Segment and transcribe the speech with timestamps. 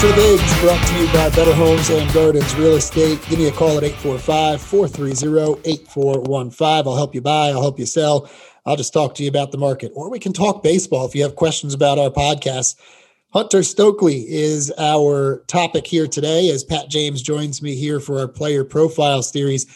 [0.00, 3.20] the Bigs, brought to you by Better Homes and Gardens Real Estate.
[3.28, 6.86] Give me a call at 845 430 8415.
[6.86, 8.30] I'll help you buy, I'll help you sell.
[8.64, 11.24] I'll just talk to you about the market, or we can talk baseball if you
[11.24, 12.76] have questions about our podcast.
[13.32, 18.28] Hunter Stokely is our topic here today as Pat James joins me here for our
[18.28, 19.66] player profile series.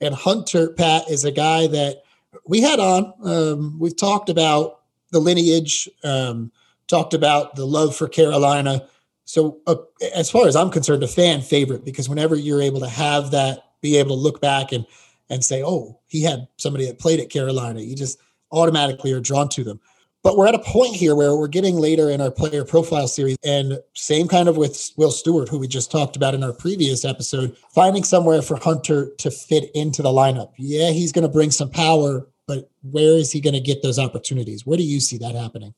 [0.00, 2.04] And Hunter, Pat, is a guy that
[2.46, 3.12] we had on.
[3.24, 6.52] Um, we've talked about the lineage, um,
[6.86, 8.86] talked about the love for Carolina.
[9.24, 9.76] So, uh,
[10.14, 13.64] as far as I'm concerned, a fan favorite because whenever you're able to have that,
[13.80, 14.86] be able to look back and
[15.30, 18.18] and say, "Oh, he had somebody that played at Carolina," you just
[18.50, 19.80] automatically are drawn to them.
[20.22, 23.36] But we're at a point here where we're getting later in our player profile series,
[23.44, 27.04] and same kind of with Will Stewart, who we just talked about in our previous
[27.04, 30.52] episode, finding somewhere for Hunter to fit into the lineup.
[30.58, 33.98] Yeah, he's going to bring some power, but where is he going to get those
[33.98, 34.64] opportunities?
[34.64, 35.74] Where do you see that happening?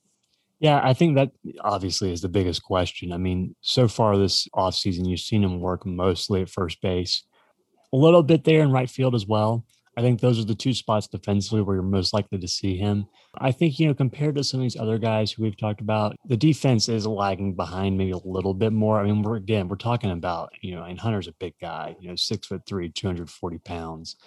[0.59, 3.11] Yeah, I think that obviously is the biggest question.
[3.11, 7.23] I mean, so far this offseason, you've seen him work mostly at first base,
[7.91, 9.65] a little bit there in right field as well.
[9.97, 13.07] I think those are the two spots defensively where you're most likely to see him.
[13.37, 16.17] I think, you know, compared to some of these other guys who we've talked about,
[16.25, 18.99] the defense is lagging behind maybe a little bit more.
[18.99, 22.09] I mean, we're again, we're talking about, you know, and Hunter's a big guy, you
[22.09, 24.17] know, six foot three, 240 pounds.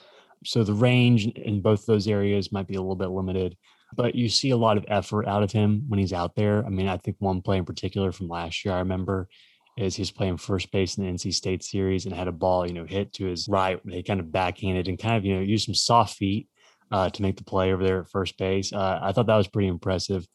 [0.45, 3.57] So the range in both those areas might be a little bit limited,
[3.94, 6.64] but you see a lot of effort out of him when he's out there.
[6.64, 9.28] I mean, I think one play in particular from last year, I remember
[9.77, 12.67] is he was playing first base in the NC State series and had a ball,
[12.67, 13.80] you know, hit to his right.
[13.84, 16.48] They kind of backhanded and kind of, you know, used some soft feet
[16.91, 18.72] uh, to make the play over there at first base.
[18.72, 20.27] Uh, I thought that was pretty impressive,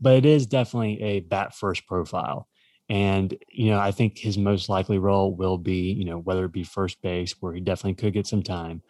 [0.00, 2.48] but it is definitely a bat first profile.
[2.88, 6.52] And, you know, I think his most likely role will be, you know, whether it
[6.52, 8.82] be first base, where he definitely could get some time,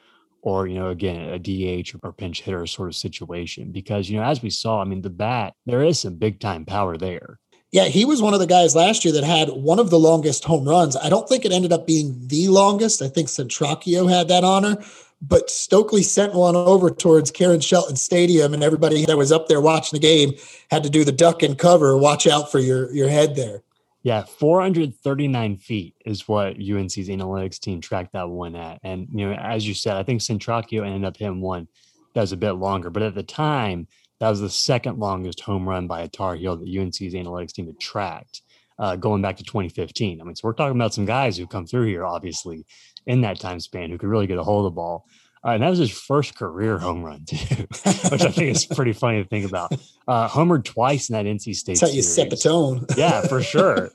[0.46, 3.72] or, you know, again, a DH or pinch hitter sort of situation.
[3.72, 6.64] Because, you know, as we saw, I mean, the bat, there is some big time
[6.64, 7.40] power there.
[7.72, 10.44] Yeah, he was one of the guys last year that had one of the longest
[10.44, 10.96] home runs.
[10.96, 13.02] I don't think it ended up being the longest.
[13.02, 14.76] I think Centracchio had that honor,
[15.20, 19.60] but Stokely sent one over towards Karen Shelton Stadium, and everybody that was up there
[19.60, 20.34] watching the game
[20.70, 21.98] had to do the duck and cover.
[21.98, 23.62] Watch out for your your head there.
[24.06, 28.78] Yeah, 439 feet is what UNC's analytics team tracked that one at.
[28.84, 31.66] And, you know, as you said, I think Centracchio ended up hitting one
[32.14, 32.88] that was a bit longer.
[32.88, 33.88] But at the time,
[34.20, 37.66] that was the second longest home run by a Tar Heel that UNC's analytics team
[37.66, 38.42] had tracked
[38.78, 40.20] uh, going back to 2015.
[40.20, 42.64] I mean, so we're talking about some guys who come through here, obviously,
[43.08, 45.04] in that time span who could really get a hold of the ball.
[45.54, 47.36] And that was his first career home run, too,
[48.10, 49.72] which I think is pretty funny to think about.
[50.08, 52.84] Uh, homered twice in that NC State That's how you set the tone.
[52.96, 53.90] yeah, for sure.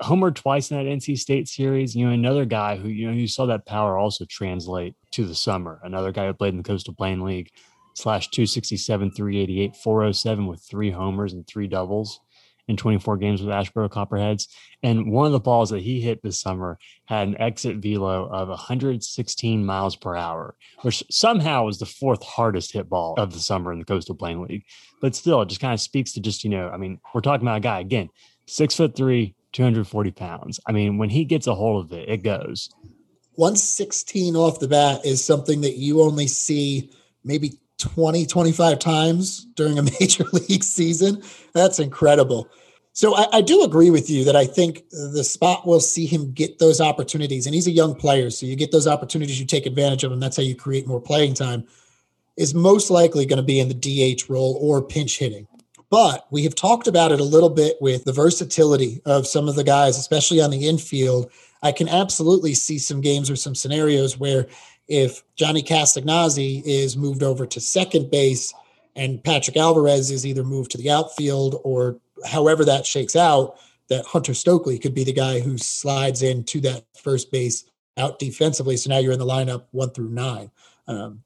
[0.00, 1.94] homered twice in that NC State series.
[1.94, 5.34] You know, another guy who, you know, you saw that power also translate to the
[5.34, 5.80] summer.
[5.84, 7.50] Another guy who played in the Coastal Plain League
[7.94, 12.20] slash 267, 388, 407 with three homers and three doubles
[12.68, 14.48] in 24 games with Asheboro Copperheads.
[14.82, 18.48] And one of the balls that he hit this summer had an exit velo of
[18.48, 23.72] 116 miles per hour, which somehow was the fourth hardest hit ball of the summer
[23.72, 24.64] in the Coastal Plain League.
[25.00, 27.46] But still, it just kind of speaks to just, you know, I mean, we're talking
[27.46, 28.08] about a guy, again,
[28.46, 30.60] six foot three, 240 pounds.
[30.66, 32.70] I mean, when he gets a hold of it, it goes.
[33.36, 36.90] 116 off the bat is something that you only see
[37.24, 41.22] maybe 20, 25 times during a major league season.
[41.52, 42.48] That's incredible.
[42.94, 46.32] So I, I, do agree with you that I think the spot will see him
[46.32, 47.46] get those opportunities.
[47.46, 48.28] And he's a young player.
[48.28, 50.20] So you get those opportunities, you take advantage of them.
[50.20, 51.64] That's how you create more playing time,
[52.36, 53.74] is most likely going to be in the
[54.14, 55.48] DH role or pinch hitting.
[55.88, 59.56] But we have talked about it a little bit with the versatility of some of
[59.56, 61.30] the guys, especially on the infield.
[61.62, 64.46] I can absolutely see some games or some scenarios where
[64.88, 68.52] if Johnny Castagnozzi is moved over to second base
[68.94, 73.56] and Patrick Alvarez is either moved to the outfield or however that shakes out,
[73.88, 77.64] that Hunter Stokely could be the guy who slides into that first base
[77.96, 78.76] out defensively.
[78.76, 80.50] So now you're in the lineup one through nine.
[80.86, 81.22] Um,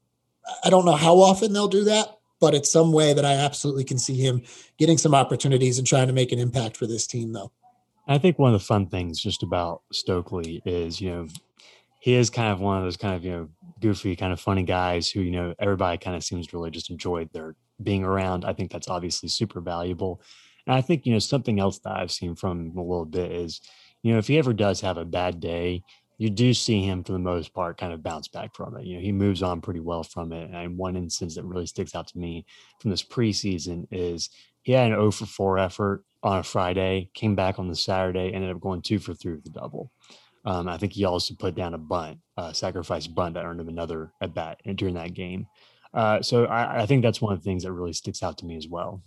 [0.63, 3.83] I don't know how often they'll do that, but it's some way that I absolutely
[3.83, 4.43] can see him
[4.77, 7.51] getting some opportunities and trying to make an impact for this team, though.
[8.07, 11.27] I think one of the fun things just about Stokely is, you know,
[12.07, 13.49] he is kind of one of those kind of you know
[13.81, 16.89] goofy kind of funny guys who you know everybody kind of seems to really just
[16.89, 18.45] enjoy their being around.
[18.45, 20.21] I think that's obviously super valuable.
[20.65, 23.29] And i think you know something else that i've seen from him a little bit
[23.31, 23.59] is
[24.03, 25.83] you know if he ever does have a bad day
[26.17, 28.85] you do see him for the most part kind of bounce back from it.
[28.85, 30.49] You know he moves on pretty well from it.
[30.49, 32.45] And one instance that really sticks out to me
[32.79, 34.29] from this preseason is
[34.61, 38.33] he had an 0 for 4 effort on a friday came back on the saturday
[38.33, 39.91] ended up going 2 for 3 with the double
[40.47, 42.19] um, I think he also put down a bunt,
[42.53, 45.47] sacrifice bunt that earned him another at bat during that game.
[45.93, 48.45] Uh, so I, I, think that's one of the things that really sticks out to
[48.45, 49.01] me as well.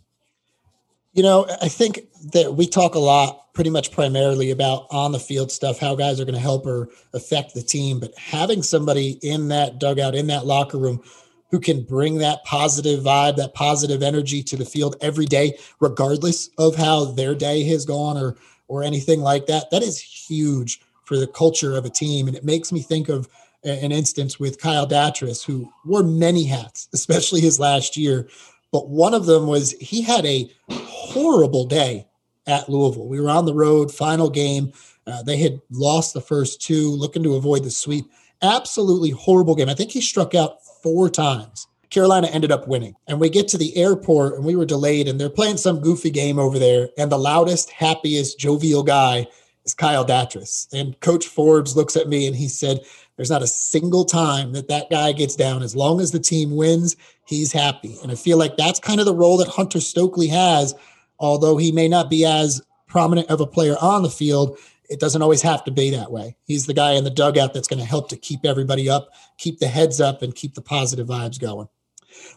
[1.13, 2.01] You know, I think
[2.33, 6.21] that we talk a lot, pretty much primarily about on the field stuff, how guys
[6.21, 8.01] are going to help or affect the team.
[8.01, 11.03] But having somebody in that dugout, in that locker room,
[11.51, 16.51] who can bring that positive vibe, that positive energy to the field every day, regardless
[16.59, 18.37] of how their day has gone or
[18.69, 22.29] or anything like that, that is huge for the culture of a team.
[22.29, 23.29] And it makes me think of
[23.65, 28.29] an instance with Kyle Datres, who wore many hats, especially his last year.
[28.71, 32.07] But one of them was he had a horrible day
[32.47, 33.09] at Louisville.
[33.09, 34.73] We were on the road, final game.
[35.05, 38.05] Uh, they had lost the first two, looking to avoid the sweep.
[38.41, 39.69] Absolutely horrible game.
[39.69, 41.67] I think he struck out four times.
[41.91, 42.95] Carolina ended up winning.
[43.09, 46.11] And we get to the airport and we were delayed, and they're playing some goofy
[46.11, 46.91] game over there.
[46.97, 49.27] And the loudest, happiest, jovial guy
[49.65, 50.67] is Kyle Datres.
[50.73, 52.81] And Coach Forbes looks at me and he said,
[53.17, 55.63] There's not a single time that that guy gets down.
[55.63, 56.97] As long as the team wins,
[57.27, 57.97] he's happy.
[58.03, 60.75] And I feel like that's kind of the role that Hunter Stokely has,
[61.19, 64.59] although he may not be as prominent of a player on the field.
[64.89, 66.37] It doesn't always have to be that way.
[66.45, 69.61] He's the guy in the dugout that's going to help to keep everybody up, keep
[69.61, 71.69] the heads up, and keep the positive vibes going.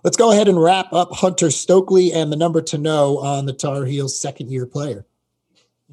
[0.04, 3.54] Let's go ahead and wrap up Hunter Stokely and the number to know on the
[3.54, 5.06] Tar Heels second year player.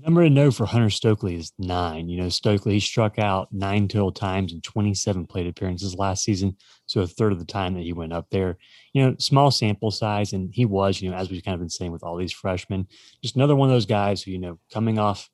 [0.03, 2.09] Number to know for Hunter Stokely is nine.
[2.09, 6.57] You know, Stokely he struck out nine total times in 27 plate appearances last season.
[6.87, 8.57] So a third of the time that he went up there.
[8.95, 10.33] You know, small sample size.
[10.33, 12.87] And he was, you know, as we've kind of been saying with all these freshmen,
[13.23, 15.29] just another one of those guys who, you know, coming off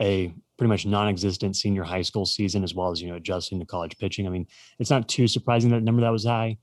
[0.00, 3.66] a pretty much non-existent senior high school season as well as you know adjusting to
[3.66, 4.46] college pitching i mean
[4.78, 6.56] it's not too surprising that number that was high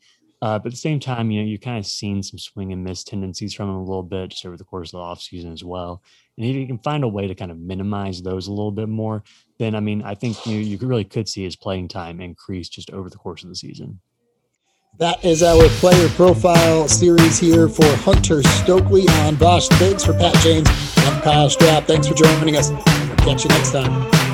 [0.45, 2.83] uh, but at the same time, you know, you've kind of seen some swing and
[2.83, 5.63] miss tendencies from him a little bit just over the course of the offseason as
[5.63, 6.03] well.
[6.37, 8.87] And if you can find a way to kind of minimize those a little bit
[8.87, 9.23] more,
[9.57, 12.91] then I mean, I think you you really could see his playing time increase just
[12.91, 13.99] over the course of the season.
[14.99, 20.35] That is our player profile series here for Hunter Stokely on Bosch Bigs for Pat
[20.43, 20.69] James.
[20.97, 21.85] I'm Kyle Strapp.
[21.85, 22.69] Thanks for joining us.
[22.69, 24.24] We'll catch you next time.